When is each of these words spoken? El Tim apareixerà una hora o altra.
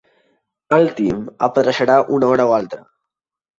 El 0.77 0.89
Tim 1.01 1.19
apareixerà 1.49 1.99
una 2.19 2.33
hora 2.33 2.51
o 2.53 2.57
altra. 2.59 2.83